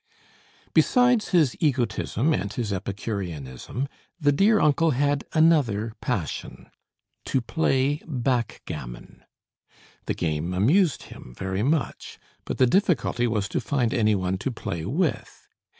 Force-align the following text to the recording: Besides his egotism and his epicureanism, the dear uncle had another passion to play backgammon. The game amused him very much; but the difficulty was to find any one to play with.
Besides 0.73 1.27
his 1.27 1.55
egotism 1.59 2.33
and 2.33 2.51
his 2.51 2.73
epicureanism, 2.73 3.87
the 4.19 4.31
dear 4.31 4.59
uncle 4.59 4.89
had 4.97 5.25
another 5.33 5.93
passion 6.01 6.71
to 7.25 7.39
play 7.39 8.01
backgammon. 8.07 9.23
The 10.07 10.15
game 10.15 10.55
amused 10.55 11.03
him 11.03 11.35
very 11.37 11.61
much; 11.61 12.17
but 12.45 12.57
the 12.57 12.65
difficulty 12.65 13.27
was 13.27 13.47
to 13.49 13.61
find 13.61 13.93
any 13.93 14.15
one 14.15 14.39
to 14.39 14.49
play 14.49 14.85
with. 14.85 15.47